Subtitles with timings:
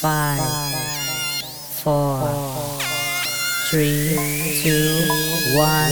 [0.00, 0.40] Five,
[1.82, 2.20] four,
[3.68, 4.14] three,
[4.62, 5.08] two,
[5.56, 5.90] one,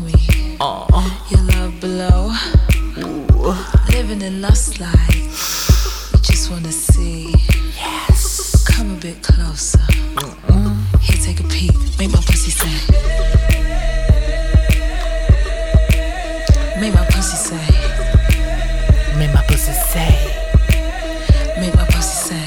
[0.00, 0.86] Me Oh.
[1.30, 2.32] your love below.
[2.98, 3.54] Ooh.
[3.92, 7.34] Living in lust like you just wanna see.
[7.76, 8.64] Yes.
[8.66, 9.80] Come a bit closer.
[11.00, 11.72] Here, take a peek.
[11.98, 12.76] Make my pussy say.
[16.80, 17.66] Make my pussy say.
[19.18, 20.14] Make my pussy say.
[21.60, 22.46] Make my pussy say.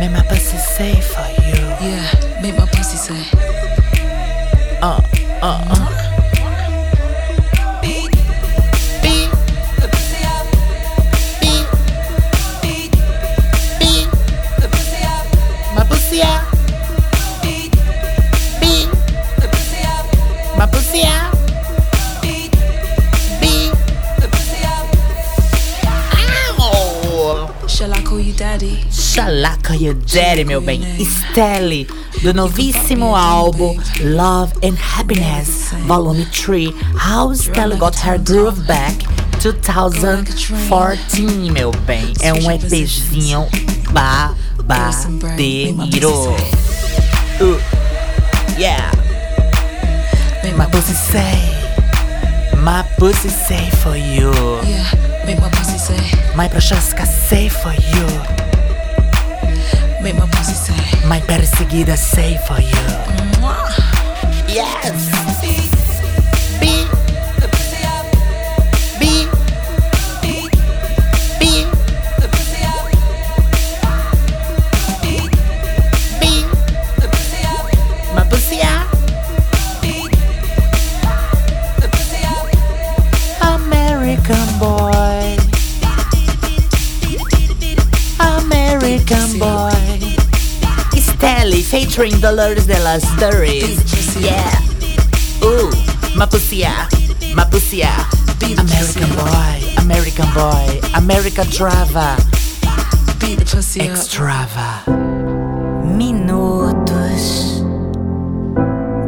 [0.00, 1.62] Make my pussy say for you.
[1.86, 3.22] Yeah, make my pussy say.
[4.82, 5.00] Uh,
[5.42, 5.83] uh, uh.
[27.84, 28.82] Shall I call you daddy?
[28.90, 30.80] Chalaca e Daddy, meu bem.
[31.04, 31.86] Stelle,
[32.22, 39.06] do novíssimo álbum Love and Happiness, Volume 3, How Stelle Got Her Groove Back
[39.38, 42.14] 2014, meu bem.
[42.22, 43.46] É um EPzinho
[44.66, 46.34] babadeiro.
[47.38, 47.60] Uh,
[48.56, 48.90] yeah,
[50.56, 51.38] my pussy say,
[52.62, 54.32] my pussy say for you.
[54.66, 54.90] Yeah,
[55.26, 55.73] make my pussy.
[56.36, 58.06] My Prochaska say for you.
[60.32, 61.06] Pussy say.
[61.08, 62.86] My perseguida say for you.
[64.48, 65.33] Yes.
[91.94, 93.78] Featuring Dolores de las Dores.
[94.18, 94.60] Yeah.
[95.44, 95.70] Ooh,
[96.26, 96.92] pussy out.
[98.42, 99.62] American boy.
[99.78, 100.80] American boy.
[100.94, 102.16] America Trava.
[103.76, 104.82] Extrava.
[105.84, 107.62] Minutos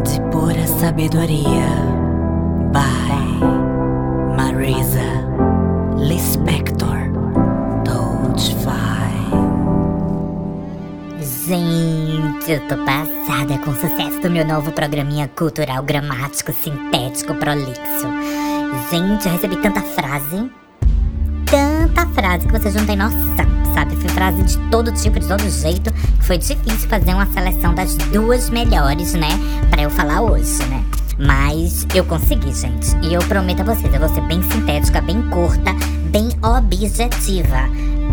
[0.04, 1.69] de pura sabedoria.
[2.72, 3.41] By
[4.36, 5.26] Marisa
[5.96, 7.10] Lispector.
[7.84, 8.86] Doldfine.
[11.48, 18.06] Gente, eu tô passada com o sucesso do meu novo programinha cultural gramático sintético prolixo.
[18.88, 20.48] Gente, eu recebi tanta frase,
[21.44, 23.96] tanta frase que vocês não têm noção, sabe?
[23.96, 25.92] Foi frase de todo tipo, de todo jeito.
[26.20, 29.30] Foi difícil fazer uma seleção das duas melhores, né?
[29.68, 30.84] Pra eu falar hoje, né?
[31.18, 32.96] Mas eu consegui, gente.
[33.02, 35.72] E eu prometo a vocês, eu vou ser bem sintética, bem curta,
[36.12, 37.68] bem objetiva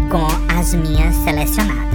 [0.09, 1.92] com as minhas selecionadas.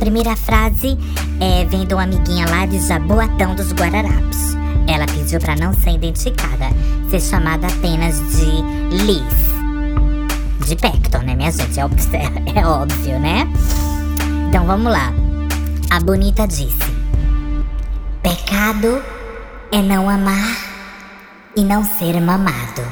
[0.00, 0.96] Primeira frase
[1.38, 4.56] é, vem de uma amiguinha lá de Jaboatão dos Guararapes.
[4.88, 6.70] Ela pediu pra não ser identificada,
[7.10, 10.66] ser chamada apenas de Liz.
[10.66, 11.78] De Pector, né, minha gente?
[11.78, 12.08] É óbvio,
[12.56, 13.46] é óbvio, né?
[14.48, 15.12] Então vamos lá.
[15.90, 16.78] A bonita disse:
[18.22, 19.02] Pecado
[19.70, 20.56] é não amar
[21.54, 22.82] e não ser mamado.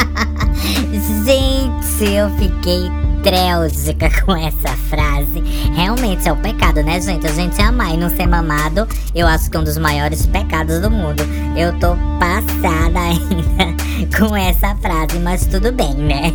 [1.24, 5.42] Gente, eu fiquei trélgica com essa frase.
[5.74, 7.26] Realmente é o pecado, né, gente?
[7.26, 10.80] A gente amar e não ser mamado, eu acho que é um dos maiores pecados
[10.80, 11.22] do mundo.
[11.56, 16.32] Eu tô passada ainda com essa frase, mas tudo bem, né?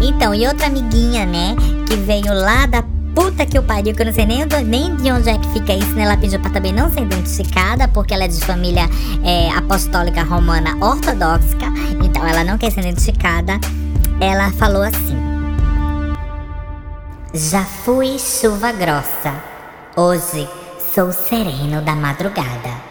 [0.00, 2.82] Então, e outra amiguinha, né, que veio lá da
[3.14, 5.74] puta que eu pariu, que eu não sei nem, nem de onde é que fica
[5.74, 6.04] isso, né?
[6.04, 8.88] Ela pediu pra também não ser identificada, porque ela é de família
[9.24, 11.56] é, apostólica romana ortodoxa,
[12.04, 13.58] então ela não quer ser identificada.
[14.20, 15.19] Ela falou assim:
[17.32, 19.32] Já fui chuva grossa,
[19.96, 20.48] hoje
[20.92, 22.90] sou sereno da madrugada.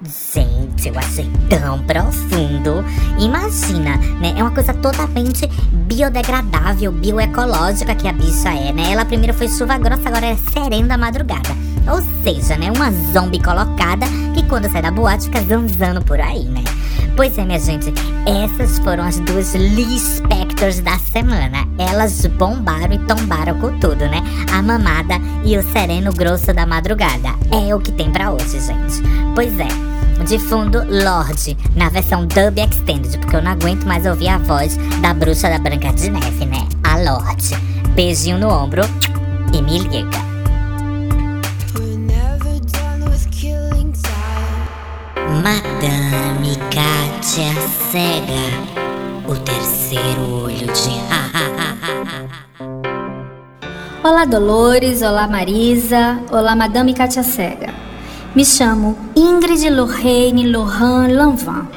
[0.00, 2.84] Gente, eu achei tão profundo.
[3.18, 4.32] Imagina, né?
[4.36, 8.92] É uma coisa totalmente biodegradável, bioecológica que a bicha é, né?
[8.92, 11.50] Ela primeiro foi chuva grossa, agora é sereno da madrugada.
[11.90, 16.44] Ou seja, né, uma zombie colocada que quando sai da boate fica zanzando por aí,
[16.44, 16.62] né?
[17.16, 17.92] Pois é, minha gente,
[18.24, 19.98] essas foram as duas Lee
[20.58, 21.68] Spectors da semana.
[21.78, 24.20] Elas bombaram e tombaram com tudo, né?
[24.52, 25.14] A mamada
[25.44, 27.28] e o sereno grosso da madrugada.
[27.52, 29.00] É o que tem para hoje, gente.
[29.36, 29.68] Pois é.
[30.24, 34.76] De fundo, Lorde, na versão dub extended, porque eu não aguento mais ouvir a voz
[35.00, 36.66] da bruxa da Branca de Neve, né?
[36.82, 37.54] A Lorde.
[37.94, 38.82] Beijinho no ombro
[39.52, 40.18] e me liga.
[45.40, 47.54] Madame Kátia
[47.92, 48.77] Cega,
[49.28, 50.98] o terceiro olho de
[54.02, 57.74] Olá Dolores, olá Marisa, olá Madame Kátia Cega.
[58.34, 61.68] Me chamo Ingrid Lorraine Lohan Lanvin.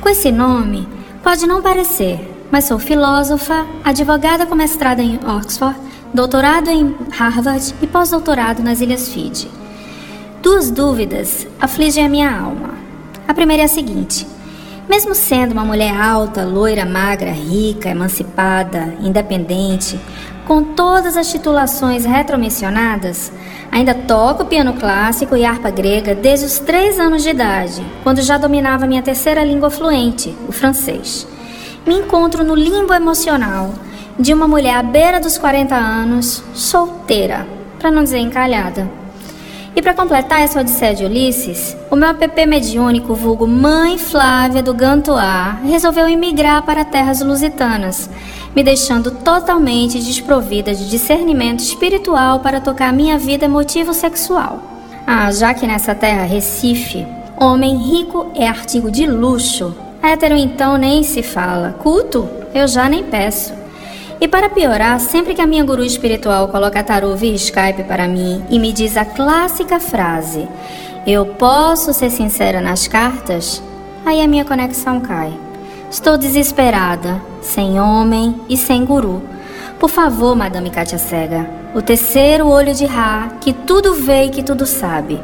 [0.00, 0.88] Com esse nome,
[1.22, 2.18] pode não parecer,
[2.50, 5.78] mas sou filósofa, advogada com mestrado em Oxford,
[6.12, 9.48] doutorado em Harvard e pós-doutorado nas Ilhas Fiji.
[10.42, 12.70] Duas dúvidas afligem a minha alma.
[13.28, 14.26] A primeira é a seguinte:
[14.88, 20.00] mesmo sendo uma mulher alta, loira, magra, rica, emancipada, independente,
[20.46, 23.30] com todas as titulações retromencionadas,
[23.70, 28.38] ainda toco piano clássico e harpa grega desde os três anos de idade, quando já
[28.38, 31.26] dominava minha terceira língua fluente, o francês.
[31.86, 33.74] Me encontro no limbo emocional
[34.18, 37.46] de uma mulher à beira dos 40 anos, solteira,
[37.78, 38.97] para não dizer encalhada.
[39.78, 44.74] E para completar essa odisseia de Ulisses, o meu app mediúnico vulgo Mãe Flávia do
[44.74, 48.10] Gantoar resolveu emigrar para terras lusitanas,
[48.56, 54.60] me deixando totalmente desprovida de discernimento espiritual para tocar minha vida emotivo-sexual.
[55.06, 59.72] Ah, já que nessa terra Recife, homem rico é artigo de luxo,
[60.02, 63.57] hétero então nem se fala, culto eu já nem peço.
[64.20, 68.44] E para piorar, sempre que a minha guru espiritual coloca tarô via Skype para mim
[68.50, 70.48] e me diz a clássica frase:
[71.06, 73.62] Eu posso ser sincera nas cartas?
[74.04, 75.32] Aí a minha conexão cai.
[75.88, 79.22] Estou desesperada, sem homem e sem guru.
[79.78, 84.42] Por favor, Madame Kátia Cega, o terceiro olho de Ra, que tudo vê e que
[84.42, 85.20] tudo sabe.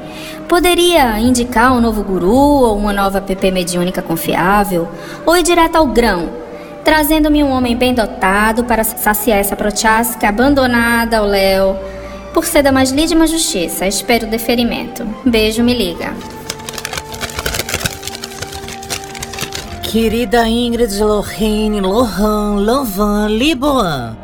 [0.48, 4.88] Poderia indicar um novo guru ou uma nova PP mediúnica confiável?
[5.26, 6.43] Ou ir direto ao grão?
[6.84, 11.76] Trazendo-me um homem bem dotado para saciar essa prochasca abandonada ao Léo.
[12.34, 15.06] Por ser da mais lídima justiça, espero o deferimento.
[15.24, 16.12] Beijo, me liga.
[19.82, 24.16] Querida Ingrid Lorraine Lohan Lovan Liboan.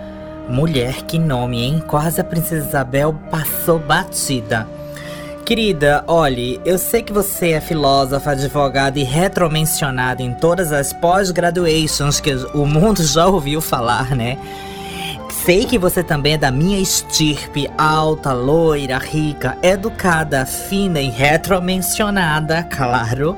[0.49, 1.83] Mulher, que nome, hein?
[1.87, 4.67] Quase a Princesa Isabel passou batida.
[5.51, 12.21] Querida, olhe, eu sei que você é filósofa, advogada e retromencionada em todas as pós-graduations
[12.21, 14.39] que o mundo já ouviu falar, né?
[15.45, 22.63] Sei que você também é da minha estirpe, alta, loira, rica, educada, fina e retromencionada,
[22.63, 23.37] claro.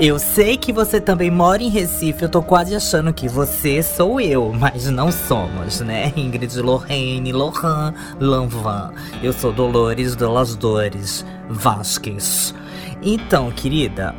[0.00, 4.20] Eu sei que você também mora em Recife, eu tô quase achando que você sou
[4.20, 6.12] eu, mas não somos, né?
[6.16, 8.92] Ingrid Lorraine, Lohan, Lanvan.
[9.20, 12.54] Eu sou Dolores Las Dores Vasquez.
[13.02, 14.14] Então, querida,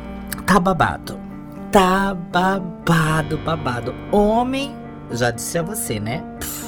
[0.46, 1.18] tá babado.
[1.72, 3.94] Tá babado, babado.
[4.12, 4.76] Homem,
[5.12, 6.22] já disse a você, né?
[6.40, 6.66] Pff,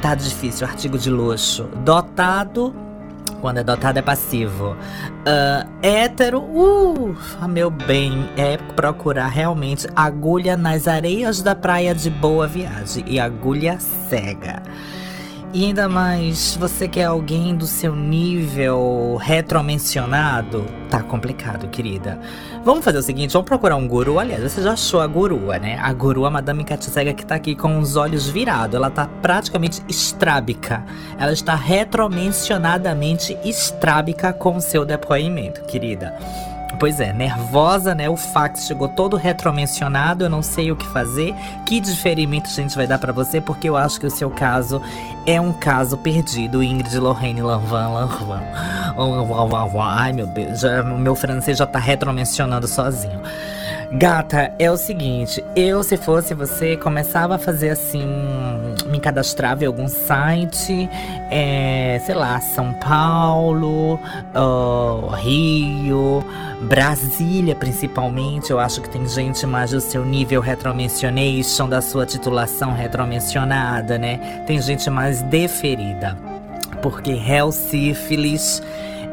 [0.00, 1.64] tá difícil, artigo de luxo.
[1.84, 2.72] Dotado
[3.40, 4.72] quando é dotado é passivo.
[4.72, 7.16] Uh, hétero, uh,
[7.48, 13.78] meu bem, é procurar realmente agulha nas areias da praia de boa viagem e agulha
[13.80, 14.62] cega.
[15.54, 20.66] E ainda mais, você quer alguém do seu nível retromencionado?
[20.90, 22.20] Tá complicado, querida.
[22.62, 24.18] Vamos fazer o seguinte, vamos procurar um guru.
[24.18, 25.78] Aliás, você já achou a gurua, né?
[25.80, 28.74] A gurua Madame Katsega que tá aqui com os olhos virados.
[28.74, 30.84] Ela tá praticamente estrábica.
[31.18, 36.14] Ela está retromencionadamente estrábica com o seu depoimento, querida.
[36.78, 38.08] Pois é, nervosa, né?
[38.08, 41.34] O fax chegou todo retromencionado, eu não sei o que fazer.
[41.64, 44.80] Que diferimento a gente vai dar para você, porque eu acho que o seu caso
[45.26, 46.62] é um caso perdido.
[46.62, 48.42] Ingrid Lorraine Lanvan, Lanvan.
[49.80, 53.20] Ai, meu Deus, o meu francês já tá retromencionando sozinho.
[53.90, 58.06] Gata, é o seguinte, eu se fosse você, começava a fazer assim,
[58.86, 60.86] me cadastrava em algum site,
[61.30, 63.94] é, sei lá, São Paulo,
[64.34, 66.22] uh, Rio,
[66.60, 72.74] Brasília principalmente, eu acho que tem gente mais do seu nível retromensionation, da sua titulação
[72.74, 74.42] retromencionada, né?
[74.46, 76.14] Tem gente mais deferida,
[76.82, 78.62] porque hell sífilis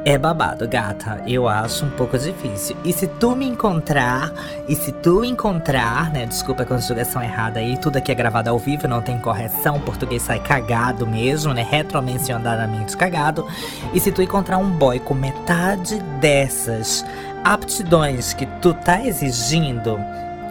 [0.08, 1.24] É babado, gata.
[1.26, 2.78] Eu acho um pouco difícil.
[2.86, 4.32] E se tu me encontrar,
[4.70, 6.28] e se tu encontrar, né?
[6.28, 9.78] Desculpa a conjugação errada aí, tudo aqui é gravado ao vivo, não tem correção.
[9.78, 11.66] O português sai cagado mesmo, né?
[11.68, 13.48] Retromencionadamente cagado.
[13.96, 17.04] E se tu encontrar um boy com metade dessas
[17.44, 20.00] aptidões que tu tá exigindo,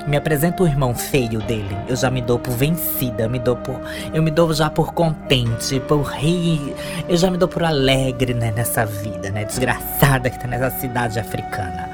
[0.07, 1.77] me apresenta o irmão feio dele.
[1.89, 3.81] Eu já me dou por vencida, me dou por.
[4.13, 6.75] Eu me dou já por contente, por rir.
[7.09, 9.45] Eu já me dou por alegre, né, nessa vida, né?
[9.45, 11.89] Desgraçada que tá nessa cidade africana.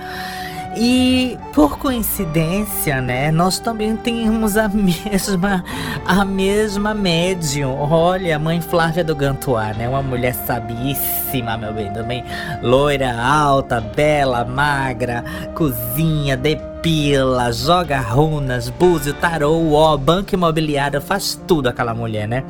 [0.76, 5.64] E por coincidência, né, nós também temos a mesma
[6.06, 7.76] a mesma médium.
[7.90, 12.24] Olha, a mãe Flávia do Gantuá, né, uma mulher sabíssima, meu bem, também
[12.62, 15.24] loira, alta, bela, magra,
[15.54, 16.36] cozinha,
[16.80, 22.42] depila, joga runas, búzio, tarô, ó, banco imobiliário, faz tudo aquela mulher, né?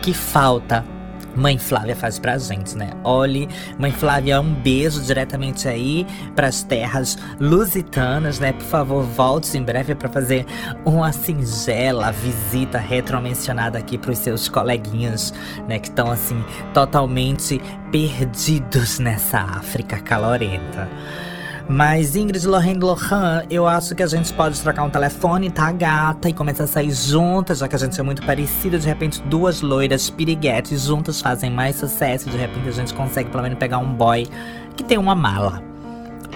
[0.00, 0.82] Que falta
[1.36, 2.92] Mãe Flávia faz pra gente, né?
[3.04, 3.46] Olhe,
[3.78, 8.54] Mãe Flávia, um beijo diretamente aí pras terras lusitanas, né?
[8.54, 10.46] Por favor, volte em breve para fazer
[10.82, 15.34] uma singela visita retromencionada aqui pros seus coleguinhas,
[15.68, 15.78] né?
[15.78, 16.42] Que estão assim,
[16.72, 17.60] totalmente
[17.92, 20.88] perdidos nessa África calorenta.
[21.68, 26.28] Mas Ingrid Lorraine Lohan, eu acho que a gente pode trocar um telefone, tá gata,
[26.28, 28.78] e começar a sair juntas, já que a gente é muito parecida.
[28.78, 32.30] De repente, duas loiras piriguetes juntas fazem mais sucesso.
[32.30, 34.28] De repente, a gente consegue pelo menos pegar um boy
[34.76, 35.60] que tem uma mala.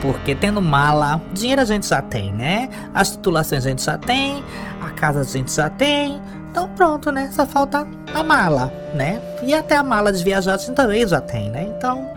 [0.02, 2.68] Porque tendo mala, dinheiro a gente já tem, né?
[2.92, 4.42] As titulações a gente já tem,
[4.80, 6.20] a casa a gente já tem.
[6.50, 7.30] Então pronto, né?
[7.32, 9.20] Só falta a mala, né?
[9.42, 11.72] E até a mala de viajar a gente também já tem, né?
[11.76, 12.10] Então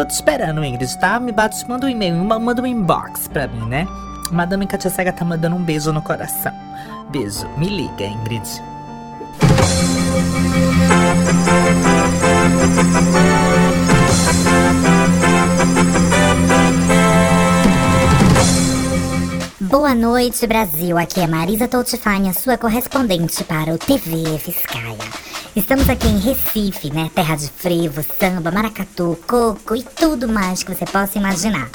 [0.00, 1.20] Tô te esperando, Ingrid, tá?
[1.20, 3.86] Me bate, manda um e-mail, manda um inbox pra mim, né?
[4.32, 6.54] Madame Katia Cega tá mandando um beijo no coração.
[7.10, 7.46] Beijo.
[7.58, 8.42] Me liga, Ingrid.
[19.60, 20.96] Boa noite, Brasil.
[20.96, 25.29] Aqui é Marisa Toutifani, sua correspondente para o TV Fiscaia.
[25.56, 27.10] Estamos aqui em Recife, né?
[27.12, 31.68] Terra de frevo, samba, maracatu, coco e tudo mais que você possa imaginar.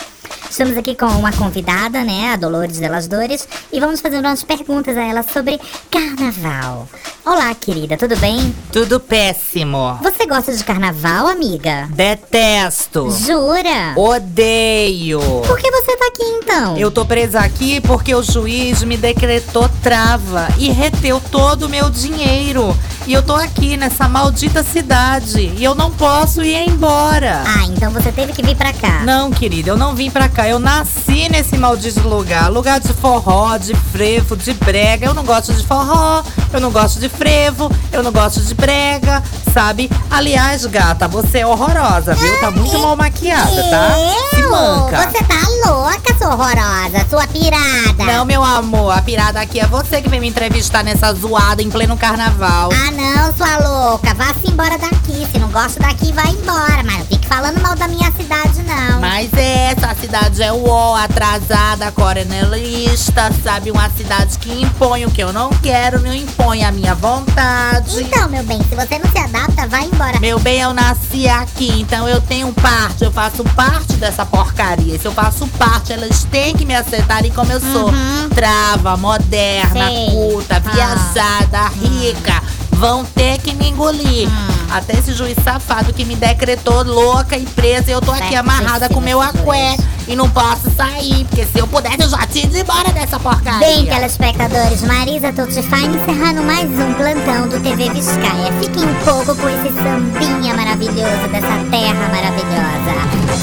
[0.50, 4.96] Estamos aqui com uma convidada, né, a Dolores Delas Dores, e vamos fazer umas perguntas
[4.96, 5.60] a ela sobre
[5.92, 6.88] carnaval.
[7.26, 8.56] Olá, querida, tudo bem?
[8.72, 10.00] Tudo péssimo.
[10.02, 11.90] Você gosta de carnaval, amiga?
[11.92, 13.10] Detesto.
[13.12, 13.94] Jura?
[13.98, 15.20] Odeio.
[15.46, 16.78] Por que você tá aqui então?
[16.78, 21.90] Eu tô presa aqui porque o juiz me decretou trava e reteu todo o meu
[21.90, 22.74] dinheiro.
[23.08, 27.44] E eu tô aqui nessa maldita cidade e eu não posso ir embora.
[27.46, 29.02] Ah, então você teve que vir pra cá.
[29.04, 30.48] Não, querida, eu não vim pra cá.
[30.48, 32.52] Eu nasci nesse maldito lugar.
[32.52, 35.06] Lugar de forró, de frevo, de brega.
[35.06, 39.22] Eu não gosto de forró, eu não gosto de frevo, eu não gosto de brega,
[39.54, 39.88] sabe?
[40.10, 42.40] Aliás, gata, você é horrorosa, viu?
[42.40, 43.90] Tá muito mal maquiada, tá?
[44.32, 45.12] Se manca.
[45.12, 48.04] Você tá louca, sua horrorosa, sua pirada.
[48.04, 51.70] Não, meu amor, a pirada aqui é você que vem me entrevistar nessa zoada em
[51.70, 52.70] pleno carnaval.
[52.74, 54.14] Ah, não, sua louca.
[54.14, 55.28] Vá-se embora daqui.
[55.32, 56.84] Se não gosta daqui, vai embora.
[56.84, 59.00] Mas não fique falando mal da minha cidade, não.
[59.00, 63.72] Mas essa cidade é o atrasada, coronelista, sabe?
[63.72, 68.02] Uma cidade que impõe o que eu não quero, não impõe a minha vontade.
[68.02, 70.20] Então, meu bem, se você não se adapta, vai embora.
[70.20, 74.98] Meu bem, eu nasci aqui, então eu tenho parte, eu faço parte dessa porcaria.
[75.00, 77.90] Se eu faço parte, elas têm que me aceitarem como eu sou.
[77.90, 78.30] Uhum.
[78.34, 80.10] Trava, moderna, Sei.
[80.12, 80.72] culta, Ah.
[80.72, 82.44] viajada, rica.
[82.76, 84.28] Vão ter que me engolir.
[84.28, 84.56] Hum.
[84.72, 87.90] Até esse juiz safado que me decretou louca e presa.
[87.90, 89.78] e Eu tô aqui amarrada com meu aqué.
[90.08, 91.26] E não posso sair.
[91.26, 93.60] Porque se eu pudesse, eu já tinha ido embora dessa porcaria.
[93.60, 98.52] Bem, telespectadores, Marisa Tutifine encerrando mais um plantão do TV Viscaia.
[98.62, 102.86] Fiquem um pouco com esse sambinha maravilhoso dessa terra maravilhosa.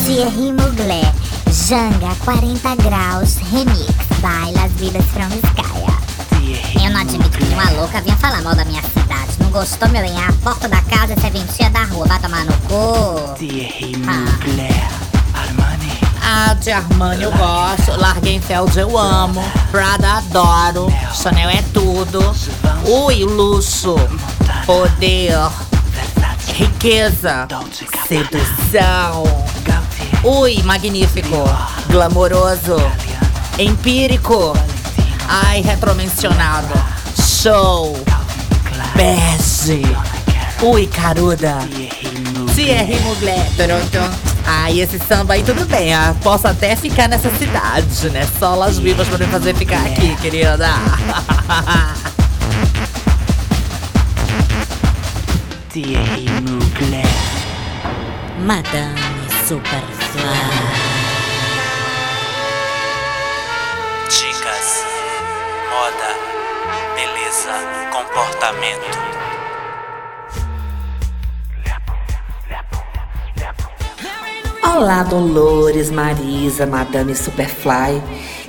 [0.04, 1.12] Thierry Mugler,
[1.50, 3.86] Janga 40 Graus Remix,
[4.20, 5.71] by Las Vidas from.
[6.92, 9.32] Não admito que uma louca vinha falar mal da minha cidade.
[9.40, 10.02] Não gostou, meu?
[10.02, 12.06] É a porta da casa e você ventia da rua.
[12.06, 13.34] Vai tomar no cu.
[15.34, 15.90] Armani,
[16.22, 22.20] Ah, de Armani eu gosto, Largenfeld eu amo, Prada adoro, Chanel é tudo.
[22.86, 23.96] Ui, luxo,
[24.66, 25.34] poder,
[26.54, 27.48] riqueza,
[28.06, 29.24] sedução.
[30.22, 31.44] Ui, magnífico,
[31.88, 32.76] glamouroso,
[33.58, 34.52] empírico.
[35.34, 36.74] Ai, retromencionado.
[37.18, 37.96] Show,
[38.94, 39.82] bege.
[40.62, 41.56] Ui, caruda.
[41.74, 43.50] Thierry Mugler, Thierry Mugler.
[43.56, 43.98] Toronto.
[44.46, 45.94] Ai, esse samba aí tudo bem.
[45.94, 48.28] Ah, posso até ficar nessa cidade, né?
[48.38, 50.68] Só Las Vivas pra me fazer ficar aqui, querida.
[55.72, 57.06] Thierry Mugler.
[58.38, 59.00] Madame
[59.48, 59.91] Superfly.
[68.12, 69.02] Comportamento.
[74.62, 78.02] Olá, Dolores, Marisa, Madame Superfly.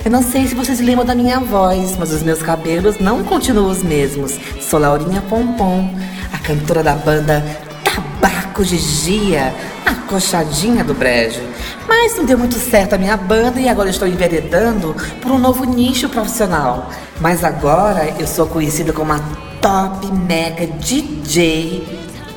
[0.04, 3.70] Eu não sei se vocês lembram da minha voz, mas os meus cabelos não continuam
[3.70, 4.38] os mesmos.
[4.60, 5.88] Sou Laurinha Pompom,
[6.32, 7.42] a cantora da banda
[7.84, 9.54] Tabaco de Gia,
[9.86, 11.40] a coxadinha do brejo.
[11.88, 15.64] Mas não deu muito certo a minha banda e agora estou enveredando por um novo
[15.64, 16.90] nicho profissional.
[17.20, 19.20] Mas agora eu sou conhecida como a
[19.64, 21.82] top mega DJ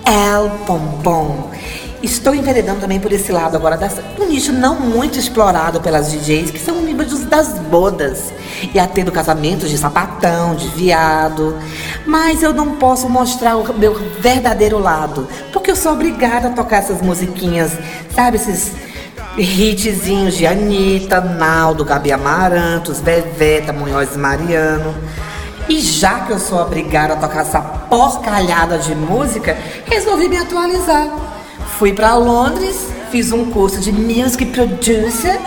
[0.05, 1.51] El Pompom.
[2.01, 3.77] Estou enveredando também por esse lado agora,
[4.17, 8.31] um nicho não muito explorado pelas DJs, que são membros das bodas.
[8.73, 11.57] E atendo casamentos de sapatão, de viado.
[12.05, 16.77] Mas eu não posso mostrar o meu verdadeiro lado, porque eu sou obrigada a tocar
[16.77, 17.73] essas musiquinhas,
[18.15, 18.37] sabe?
[18.37, 18.71] Esses
[19.37, 24.95] hitzinhos de Anitta, Naldo, Gabi Amarantos, Veveta, Munhoz Mariano.
[25.69, 31.07] E já que eu sou obrigada a tocar essa porcalhada de música, resolvi me atualizar.
[31.77, 35.39] Fui para Londres, fiz um curso de Music Producer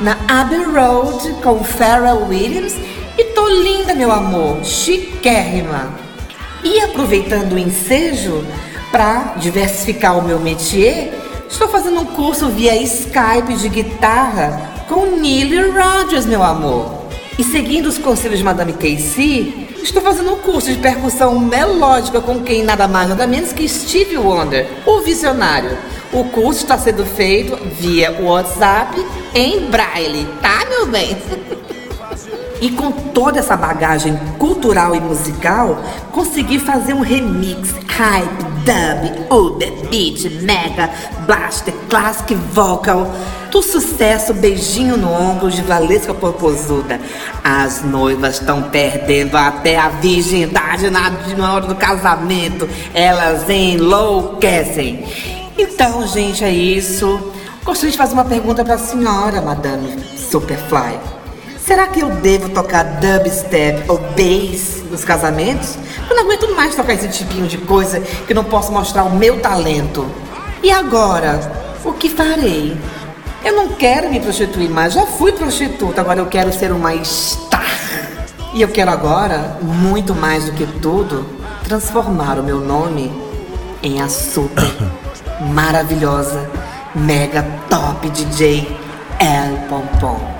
[0.00, 2.74] na Abbey Road com Pharrell Williams
[3.18, 5.90] e tô linda, meu amor, chiquérrima.
[6.64, 8.44] E aproveitando o ensejo
[8.90, 11.12] para diversificar o meu métier,
[11.48, 17.06] estou fazendo um curso via Skype de guitarra com Neil Rogers, meu amor.
[17.38, 22.42] E seguindo os conselhos de Madame Casey, estou fazendo um curso de percussão melódica com
[22.42, 25.78] quem nada mais nada menos que Steve Wonder, o visionário.
[26.12, 31.16] O curso está sendo feito via WhatsApp em braille, tá, meu bem?
[32.58, 35.78] E com toda essa bagagem cultural e musical,
[36.10, 40.90] consegui fazer um remix hype, dub, Uber, beat, mega,
[41.26, 43.10] blaster, classic vocal
[43.50, 47.00] do sucesso Beijinho no Ombro de Valesca Popozuda.
[47.42, 51.10] As noivas estão perdendo até a virgindade na,
[51.54, 52.68] hora do casamento.
[52.92, 55.06] Elas enlouquecem.
[55.56, 57.32] Então, gente, é isso.
[57.64, 61.15] Gostaria de fazer uma pergunta para a senhora, Madame Superfly.
[61.66, 65.76] Será que eu devo tocar dubstep ou bass nos casamentos?
[66.08, 69.40] Eu não aguento mais tocar esse tipinho de coisa que não posso mostrar o meu
[69.40, 70.06] talento.
[70.62, 71.40] E agora,
[71.84, 72.78] o que farei?
[73.44, 77.66] Eu não quero me prostituir mais, já fui prostituta, agora eu quero ser uma star.
[78.54, 81.26] E eu quero agora, muito mais do que tudo,
[81.64, 83.12] transformar o meu nome
[83.82, 84.72] em a super
[85.52, 86.48] maravilhosa,
[86.94, 88.68] mega top DJ
[89.18, 90.35] El Pompom.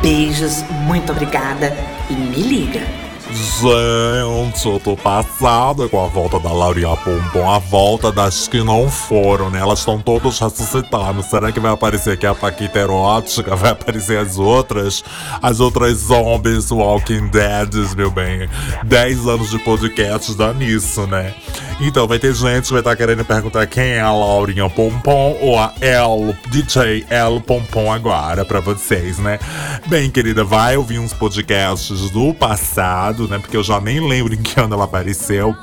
[0.00, 1.76] Beijos, muito obrigada
[2.08, 3.07] e me liga.
[3.30, 8.88] Gente, eu tô passada com a volta da Laurinha Pompom, a volta das que não
[8.88, 9.60] foram, né?
[9.60, 11.22] Elas estão todas ressuscitando.
[11.22, 13.54] Será que vai aparecer aqui a Paquita erótica?
[13.54, 15.04] Vai aparecer as outras?
[15.42, 18.48] As outras zombies, Walking Dead, meu bem.
[18.84, 21.34] 10 anos de podcast dá nisso, né?
[21.80, 25.58] Então vai ter gente que vai estar querendo perguntar quem é a Laurinha Pompom ou
[25.58, 29.38] a El, DJ El Pompom agora pra vocês, né?
[29.86, 33.38] Bem, querida, vai ouvir uns podcasts do passado, né?
[33.38, 35.56] Porque eu já nem lembro em que ano ela apareceu.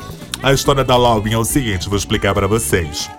[0.44, 3.10] A história da Laurinha é o seguinte, vou explicar pra vocês.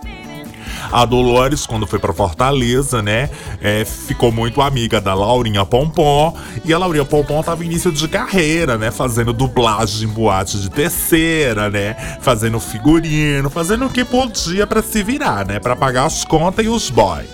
[0.91, 6.37] A Dolores, quando foi pra Fortaleza, né, é, ficou muito amiga da Laurinha Pompom.
[6.65, 11.69] E a Laurinha Pompom tava início de carreira, né, fazendo dublagem em boate de terceira,
[11.71, 16.65] né, fazendo figurino, fazendo o que podia para se virar, né, para pagar as contas
[16.65, 17.25] e os boy.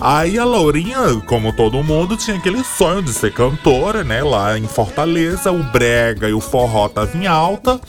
[0.00, 4.66] Aí a Laurinha, como todo mundo, tinha aquele sonho de ser cantora, né, lá em
[4.66, 5.52] Fortaleza.
[5.52, 7.80] O brega e o forró tava em alta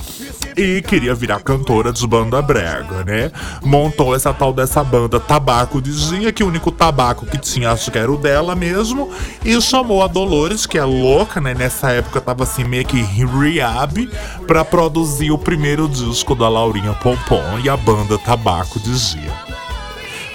[0.58, 3.32] e queria virar cantora de banda brega, né?
[3.64, 7.92] Montou essa tal dessa banda Tabaco de Gia, que o único tabaco que tinha, acho
[7.92, 9.10] que era o dela mesmo,
[9.44, 11.54] e chamou a Dolores, que é louca, né?
[11.54, 14.10] Nessa época tava assim meio que rehab,
[14.48, 19.55] pra produzir o primeiro disco da Laurinha Pompom e a banda Tabaco de Gia.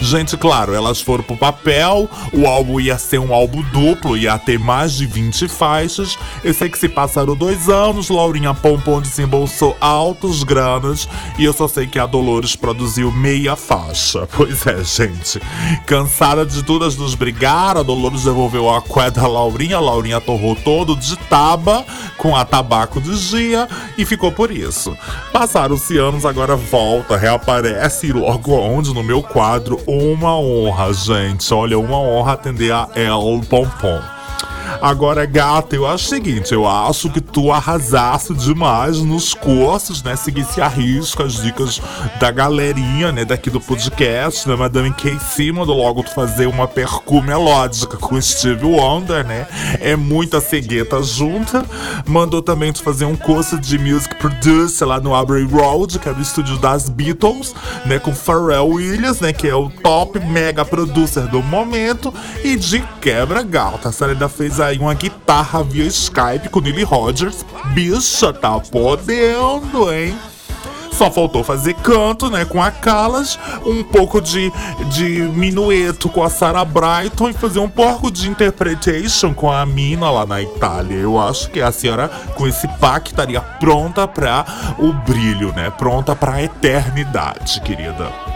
[0.01, 4.59] Gente, claro, elas foram pro papel, o álbum ia ser um álbum duplo, ia ter
[4.59, 6.19] mais de 20 faixas.
[6.43, 11.07] Eu sei que se passaram dois anos, Laurinha Pompom desembolsou altos granas
[11.39, 14.27] e eu só sei que a Dolores produziu meia faixa.
[14.41, 15.39] Pois é, gente.
[15.85, 20.57] Cansada de todas nos brigar, a Dolores devolveu a cueca da Laurinha, a Laurinha torrou
[20.57, 21.85] todo de taba
[22.17, 24.97] com a tabaco de Gia e ficou por isso.
[25.33, 31.53] Passaram-se anos, agora volta, reaparece e logo onde no meu quadro uma honra, gente.
[31.53, 34.20] Olha, uma honra atender a El Pompom.
[34.81, 40.17] Agora, gata, eu acho o seguinte, eu acho que tu arrasasse demais nos cursos, né?
[40.17, 41.81] Seguisse a risco as dicas
[42.19, 43.25] da galerinha, né?
[43.25, 48.65] Daqui do podcast, da Madame Kay Simon, logo tu fazer uma percu melódica com Steve
[48.65, 49.47] Wonder, né?
[49.81, 51.65] É muita cegueta junta.
[52.07, 56.15] Mandou também tu fazer um curso de music producer lá no Abbey Road, que é
[56.15, 57.55] do estúdio das Beatles,
[57.87, 57.99] né?
[57.99, 59.33] Com Pharrell Williams, né?
[59.33, 62.13] Que é o top mega producer do momento.
[62.45, 67.45] E de quebra, gata, a ainda fez aí uma guitarra via Skype com Nile Rodgers.
[67.73, 70.17] Bicha, tá podendo, hein?
[70.93, 74.53] Só faltou fazer canto, né, com a Callas, um pouco de,
[74.91, 80.11] de minueto com a Sarah Brighton e fazer um pouco de interpretation com a Mina
[80.11, 80.97] lá na Itália.
[80.97, 84.45] Eu acho que a senhora, com esse pack, estaria pronta para
[84.79, 85.71] o brilho, né?
[85.71, 88.30] Pronta para a eternidade, querida.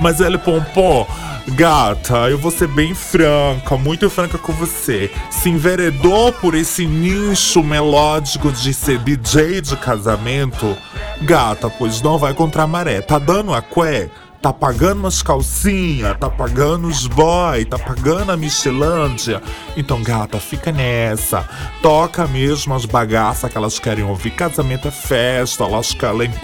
[0.00, 1.06] Mas ele Pompom,
[1.48, 5.10] gata, eu vou ser bem franca, muito franca com você.
[5.30, 10.76] Se enveredou por esse nicho melódico de ser DJ de casamento,
[11.22, 13.00] gata, pois não vai contra a maré.
[13.00, 14.10] Tá dando a qué?
[14.40, 19.42] Tá pagando umas calcinhas, tá pagando os boy, tá pagando a Michelândia.
[19.76, 21.48] Então, gata, fica nessa.
[21.82, 24.30] Toca mesmo as bagaças que elas querem ouvir.
[24.30, 25.94] Casamento é festa, elas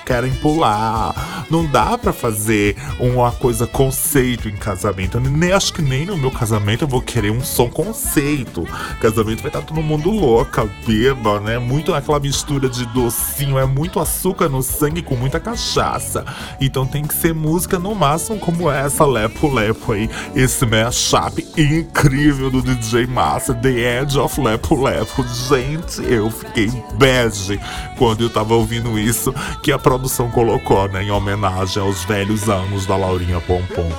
[0.05, 1.47] querem, pular.
[1.49, 5.21] Não dá pra fazer uma coisa conceito em casamento.
[5.21, 8.67] Nem acho que nem no meu casamento eu vou querer um som conceito.
[9.01, 11.59] Casamento vai estar tá todo mundo louca, beba, né?
[11.59, 16.25] Muito aquela mistura de docinho, é muito açúcar no sangue com muita cachaça.
[16.61, 22.51] Então tem que ser música no máximo como essa Lepo Lepo aí, esse mashup incrível
[22.51, 25.23] do DJ Massa, The Edge of Lepo Lepo.
[25.29, 27.61] Gente, eu fiquei bege
[27.99, 32.87] quando eu tava ouvindo isso que a produção colocou, né, em homenagem aos velhos anos
[32.87, 33.93] da Laurinha Pompom.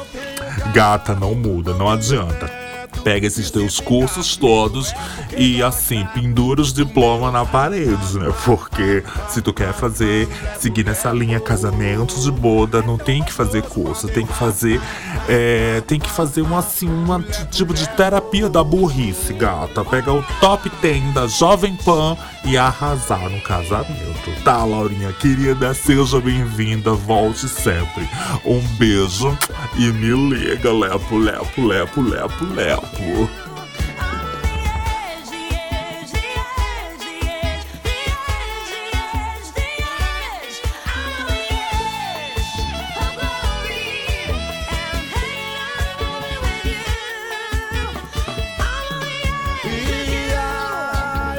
[0.74, 2.65] Gata, não muda, não adianta
[3.06, 4.92] pega esses teus cursos todos
[5.38, 8.34] e assim, pendura os diplomas na parede, né?
[8.44, 10.28] Porque se tu quer fazer,
[10.60, 14.82] seguir nessa linha casamento de boda, não tem que fazer curso, tem que fazer,
[15.30, 19.86] é, tem que fazer uma assim, uma tipo de terapia da burrice, gata.
[19.86, 24.44] Pega o top 10 da Jovem Pan e arrasar no casamento.
[24.44, 28.10] Tá, Laurinha, querida, seja bem-vinda, volte sempre.
[28.44, 29.38] Um beijo
[29.78, 32.95] e me liga, lepo, lepo, lepo, lepo, lepo.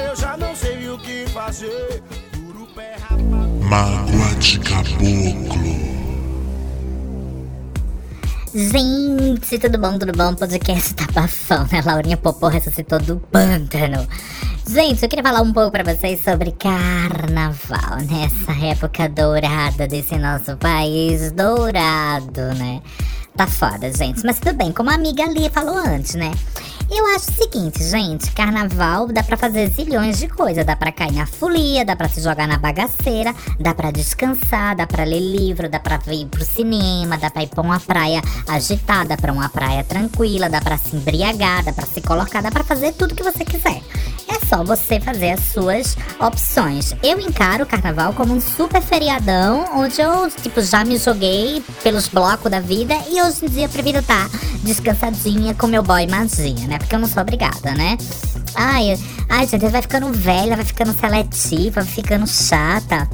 [0.09, 2.03] Eu já não sei o que fazer.
[2.33, 2.97] Duro pé
[3.63, 5.76] Mágoa de caboclo.
[8.57, 10.35] Gente, tudo bom, tudo bom?
[10.35, 11.83] Podcast tá bafão, né?
[11.85, 14.09] Laurinha Popô ressuscitou do pântano.
[14.67, 18.25] Gente, eu queria falar um pouco pra vocês sobre carnaval, né?
[18.25, 22.81] Essa época dourada desse nosso país, dourado, né?
[23.37, 24.25] Tá foda, gente.
[24.25, 26.33] Mas tudo bem, como a amiga ali falou antes, né?
[26.89, 30.65] Eu acho o seguinte, gente, carnaval dá pra fazer zilhões de coisas.
[30.65, 34.87] Dá pra cair na folia, dá pra se jogar na bagaceira, dá pra descansar, dá
[34.87, 39.17] pra ler livro, dá pra ir pro cinema, dá pra ir pra uma praia agitada,
[39.17, 42.93] pra uma praia tranquila, dá pra se embriagar, dá pra se colocar, dá pra fazer
[42.93, 43.83] tudo que você quiser.
[44.29, 46.95] É só você fazer as suas opções.
[47.03, 52.09] Eu encaro o carnaval como um super feriadão, onde eu, tipo, já me joguei pelos
[52.09, 54.29] blocos da vida e hoje em dia prefiro estar
[54.63, 56.76] descansadinha com meu boy magia, né?
[56.79, 57.97] Porque eu não sou obrigada, né?
[58.57, 63.09] Ai, ai, gente, vai ficando velha, vai ficando seletiva, vai ficando chata.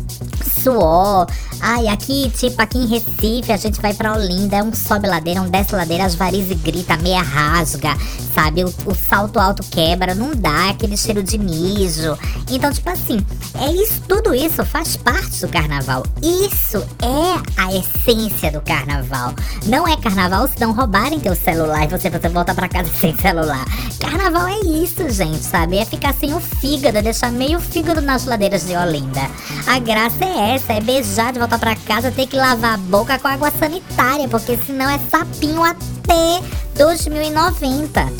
[0.62, 1.26] Suor.
[1.60, 5.40] Ai, aqui, tipo, aqui em Recife, a gente vai pra Olinda, é um sobe ladeira,
[5.40, 7.96] um desce ladeira, as varizes grita, meia rasga,
[8.34, 8.64] sabe?
[8.64, 12.18] O, o salto alto quebra, não dá, aquele cheiro de mijo.
[12.50, 13.24] Então, tipo assim,
[13.60, 16.04] é isso, tudo isso faz parte do carnaval.
[16.20, 19.34] Isso é a essência do carnaval.
[19.66, 23.16] Não é carnaval se não roubarem teu celular e você, você volta pra casa sem
[23.16, 23.64] celular.
[24.00, 25.78] Carnaval é isso, gente, sabe?
[25.78, 29.22] É ficar sem o fígado, é deixar meio fígado nas ladeiras de Olinda.
[29.66, 33.18] A graça é essa, é beijar de voltar pra casa, ter que lavar a boca
[33.18, 36.42] com água sanitária, porque senão é sapinho até
[36.76, 38.12] 2090.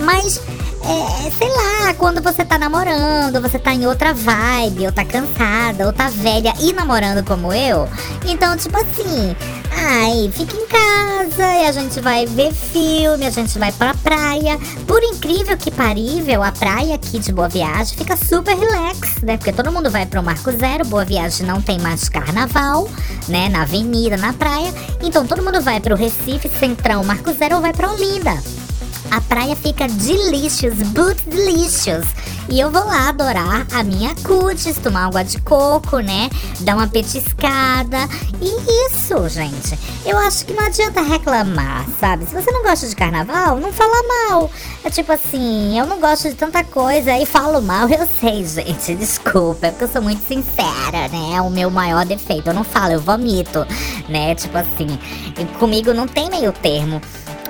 [0.00, 0.40] Mas
[0.86, 5.86] é, sei lá, quando você tá namorando, você tá em outra vibe, ou tá cansada,
[5.86, 7.88] ou tá velha e namorando como eu.
[8.26, 9.34] Então, tipo assim,
[9.72, 14.58] ai, fica em casa e a gente vai ver filme, a gente vai pra praia.
[14.86, 19.38] Por incrível que parível, a praia aqui de Boa Viagem fica super relax, né?
[19.38, 22.88] Porque todo mundo vai pro Marco Zero, Boa Viagem não tem mais carnaval,
[23.26, 23.48] né?
[23.48, 24.72] Na avenida, na praia.
[25.02, 28.63] Então todo mundo vai pro Recife, Centrão, Marco Zero ou vai pra Olinda.
[29.14, 32.04] A praia fica delicious, but delicious.
[32.48, 36.28] E eu vou lá adorar a minha cutis, tomar água de coco, né?
[36.60, 38.08] Dar uma petiscada.
[38.40, 39.78] E isso, gente.
[40.04, 42.26] Eu acho que não adianta reclamar, sabe?
[42.26, 44.50] Se você não gosta de carnaval, não fala mal.
[44.82, 48.94] É tipo assim, eu não gosto de tanta coisa e falo mal, eu sei, gente.
[48.98, 51.36] Desculpa, é porque eu sou muito sincera, né?
[51.36, 52.48] É o meu maior defeito.
[52.48, 53.64] Eu não falo, eu vomito,
[54.08, 54.34] né?
[54.34, 54.98] Tipo assim,
[55.60, 57.00] comigo não tem meio termo.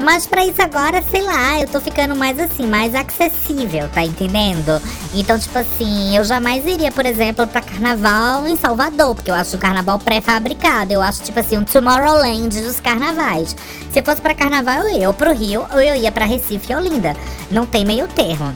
[0.01, 4.83] Mas pra isso agora, sei lá, eu tô ficando mais assim, mais acessível, tá entendendo?
[5.15, 9.57] Então, tipo assim, eu jamais iria, por exemplo, pra carnaval em Salvador, porque eu acho
[9.57, 10.93] o carnaval pré-fabricado.
[10.93, 13.57] Eu acho, tipo assim, um Tomorrowland dos carnavais.
[13.91, 16.77] Se fosse pra carnaval, eu ia ou pro Rio ou eu ia pra Recife e
[16.77, 17.17] Olinda.
[17.51, 18.55] Não tem meio termo.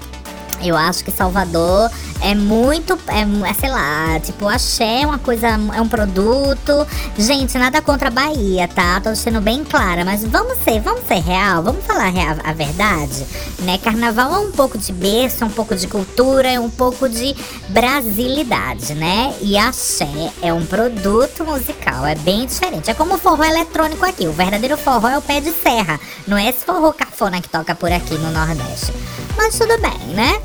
[0.63, 1.91] Eu acho que Salvador
[2.21, 6.87] é muito, é, é, sei lá, tipo, axé é uma coisa, é um produto.
[7.17, 9.01] Gente, nada contra a Bahia, tá?
[9.01, 13.25] Tô sendo bem clara, mas vamos ser, vamos ser real, vamos falar real, a verdade,
[13.61, 13.79] né?
[13.79, 17.37] Carnaval é um pouco de berço, um pouco de cultura, é um pouco de
[17.69, 19.35] brasilidade, né?
[19.41, 22.91] E axé é um produto musical, é bem diferente.
[22.91, 26.37] É como o forró eletrônico aqui, o verdadeiro forró é o pé de serra, não
[26.37, 28.93] é esse forró cafona que toca por aqui no Nordeste.
[29.39, 30.43] Mas tudo bem, né?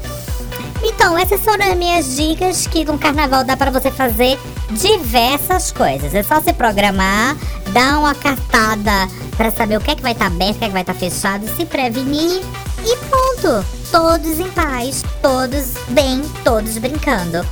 [0.84, 4.38] Então, essas foram as minhas dicas que no carnaval dá para você fazer
[4.70, 6.14] diversas coisas.
[6.14, 7.36] É só se programar,
[7.72, 10.66] dar uma cartada para saber o que é que vai estar tá aberto, o que
[10.66, 12.44] é que vai estar tá fechado, se prevenir
[12.86, 13.66] e pronto.
[13.92, 17.46] Todos em paz, todos bem, todos brincando.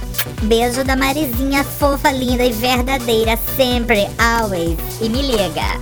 [0.43, 4.77] Beijo da Marizinha fofa, linda e verdadeira sempre, always.
[4.99, 5.79] E me liga.